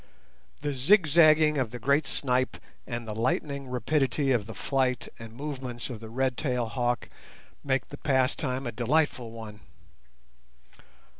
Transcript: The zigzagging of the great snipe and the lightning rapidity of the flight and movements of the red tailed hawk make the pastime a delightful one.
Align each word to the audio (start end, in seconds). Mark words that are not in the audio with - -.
The 0.61 0.73
zigzagging 0.73 1.59
of 1.59 1.69
the 1.69 1.77
great 1.77 2.07
snipe 2.07 2.57
and 2.87 3.07
the 3.07 3.13
lightning 3.13 3.67
rapidity 3.67 4.31
of 4.31 4.47
the 4.47 4.55
flight 4.55 5.07
and 5.19 5.31
movements 5.31 5.91
of 5.91 5.99
the 5.99 6.09
red 6.09 6.37
tailed 6.37 6.69
hawk 6.71 7.07
make 7.63 7.89
the 7.89 7.99
pastime 7.99 8.65
a 8.65 8.71
delightful 8.71 9.29
one. 9.29 9.59